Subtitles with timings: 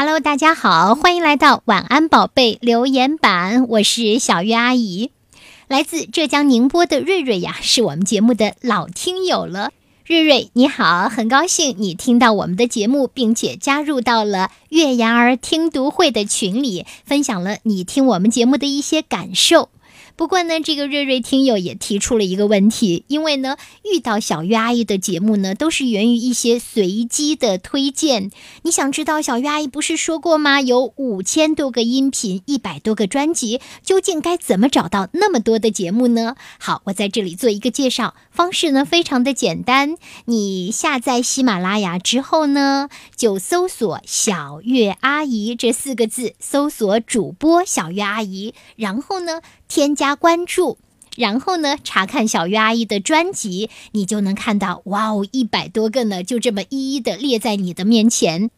[0.00, 5.10] Hello，大家好，欢迎来到晚安宝贝留言板，我是小月阿姨。
[5.66, 9.72] 来自浙江宁波的瑞瑞呀，是我们节目的老听友了。
[10.06, 19.68] 瑞瑞你好，很高兴你听到我们的节目，并且加入到了月牙儿听读会的群里，分享了你听我们节目的一些感受。
[20.18, 28.32] 不过呢，这个瑞瑞听友也提出了一个问题，因为呢，遇到小月阿姨的节目呢，都是源于一些随机的推荐。
[28.62, 30.60] 你想知道小月阿姨不是说过吗？
[30.60, 36.34] 有五千多个音频，一百多个专辑，究竟该怎么找到那么多的节目呢？
[36.58, 49.40] 好，我在这里做一个介绍，方式呢非常的简单，你下载喜马拉雅之后呢，就搜索“小月阿姨”这四个字，搜索主播小月阿姨，然后呢。
[49.68, 50.78] 添加关注，
[51.16, 58.50] 然后呢，查看小鱼阿姨的专辑，你就能看到，哇哦，一百多个呢，就这么一一的列在你的面前。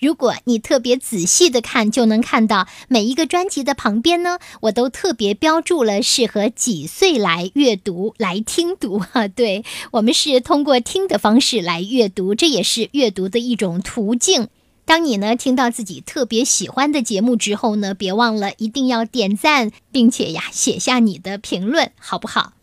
[0.00, 9.00] 如果你特别仔细的看，就能看到每一个专辑的旁边呢，我都特别标注了适合几岁来阅读、来听读。
[9.12, 14.46] 哈，对我们是通过听的方式来阅读，这也是阅读的一种途径。
[14.88, 22.54] 当你呢听到自己特别喜欢的节目之后呢，别忘了一定要点赞，并且呀写下你的评论，好不好？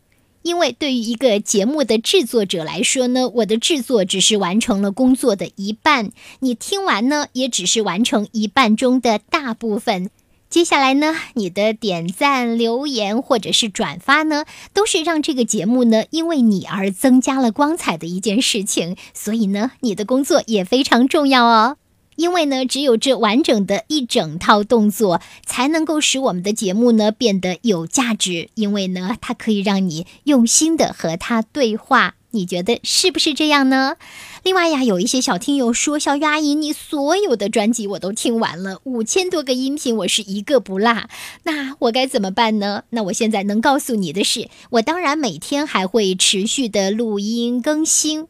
[0.41, 6.09] 因为对于一个节目的制作者来说呢，我的制作只是完成了工作的一半，
[6.39, 10.09] 你听完呢也只是完成一半中的大部分。
[10.49, 18.97] 接下来呢，你的点赞、留言或者是转发呢，都是让这个节目呢因为你而增加了光彩的一件事情。
[19.13, 21.77] 所以呢，你的工作也非常重要哦。
[22.15, 28.49] 因为呢，只有这完整的一整套动作，才能够使我们的节目呢变得有价值。
[28.55, 32.15] 因为呢，它可以让你用心的和他对话。
[32.31, 33.95] 你觉得是不是这样呢？
[34.43, 41.07] 另外呀，有一些小听友说：“小鱼阿姨，你所有的专辑我都听完了，五千多个音频，我是一个不落。
[41.43, 42.83] 那我该怎么办呢？
[42.89, 48.27] 那我现在能告诉你的是，我当然每天还会持续的录音更新。”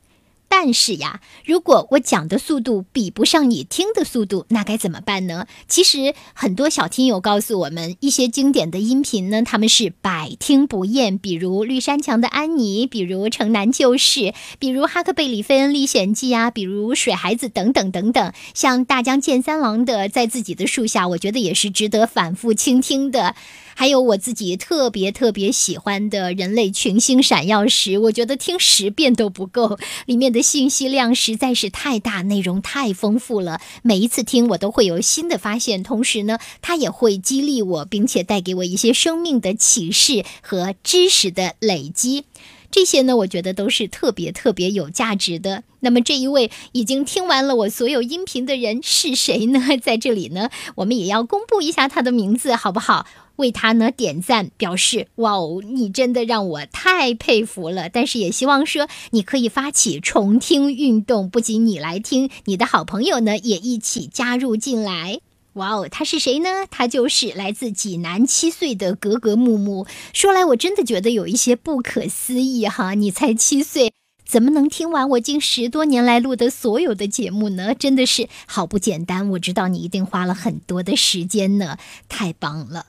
[0.47, 5.47] 但是呀，如果我讲的速度比不上你听的速度，那该怎么办呢？
[5.67, 18.33] 其实很多小听友告诉我们，一些经典的音频呢，他们是百听不厌，比如绿山墙的安妮，比如城南旧事，比如哈克贝里费恩历险记啊，比如水孩子等等等等。
[18.53, 23.35] 像大江健三郎的在自己的树下，我觉得也是值得反复倾听的。
[23.75, 33.59] 还有我自己特别特别喜欢的人类群星闪耀时，我觉得听十遍都不够，里面的信息量实在是太大，内容太丰富了。
[33.83, 42.23] 每一次听我都会有新的发现，同时呢，它也会激励我，并且带给我一些生命的启示和知识的累积。
[42.71, 45.63] 这些呢，我觉得都是特别特别有价值的。
[45.81, 49.61] 那么这一位已经听完了我所有音频的人是谁呢？
[49.81, 53.05] 在这里呢，我们也要公布一下他的名字，好不好？
[53.35, 57.89] 为他呢点赞，表示哇哦，你真的让我太佩服了。
[57.89, 65.19] 但是也希望说，你可以发起重听运动，不仅你来听，你的好朋友呢也一起加入进来。
[65.55, 66.49] 哇哦，他是谁呢？
[66.69, 69.87] 他就是来自济南七岁的格格木木。
[70.11, 72.93] 说来我真的觉得有一些不可思议哈！
[72.93, 73.93] 你才七岁，
[74.27, 77.73] 怎么能听完我近十多年来录的所有的节目呢？
[77.73, 79.29] 真的是好不简单。
[79.29, 81.77] 我知道你一定花了很多的时间呢，
[82.09, 82.87] 太棒了！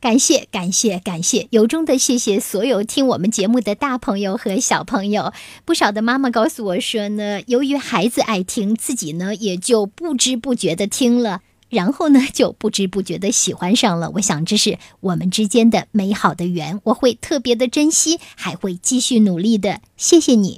[0.00, 5.34] 感谢感谢感谢，由衷的谢谢所有听我们节目的大朋友和小朋友。
[5.66, 11.42] 不少的妈妈告诉我说呢，由于孩子爱听，自己呢也就不知不觉的听了。
[11.68, 14.10] 然后呢，就不知不觉的喜欢上了。
[14.14, 19.80] 我想这是我们之间的美好的缘，我会特别的珍惜，还会继续努力的。
[19.96, 20.56] 谢谢你。